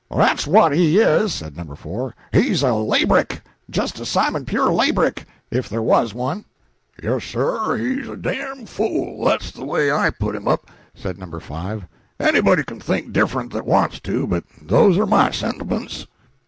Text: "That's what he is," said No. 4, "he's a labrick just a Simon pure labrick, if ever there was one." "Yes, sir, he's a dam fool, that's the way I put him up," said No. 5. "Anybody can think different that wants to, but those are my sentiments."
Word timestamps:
"That's 0.09 0.47
what 0.47 0.71
he 0.73 0.97
is," 0.97 1.31
said 1.31 1.55
No. 1.55 1.75
4, 1.75 2.15
"he's 2.31 2.63
a 2.63 2.73
labrick 2.73 3.43
just 3.69 3.99
a 3.99 4.05
Simon 4.07 4.45
pure 4.45 4.71
labrick, 4.71 5.27
if 5.51 5.67
ever 5.67 5.69
there 5.69 5.81
was 5.83 6.15
one." 6.15 6.43
"Yes, 7.03 7.23
sir, 7.23 7.77
he's 7.77 8.07
a 8.07 8.17
dam 8.17 8.65
fool, 8.65 9.23
that's 9.23 9.51
the 9.51 9.63
way 9.63 9.91
I 9.91 10.09
put 10.09 10.35
him 10.35 10.47
up," 10.47 10.71
said 10.95 11.19
No. 11.19 11.39
5. 11.39 11.85
"Anybody 12.19 12.63
can 12.63 12.79
think 12.79 13.13
different 13.13 13.53
that 13.53 13.67
wants 13.67 13.99
to, 13.99 14.25
but 14.25 14.43
those 14.59 14.97
are 14.97 15.05
my 15.05 15.29
sentiments." 15.29 16.07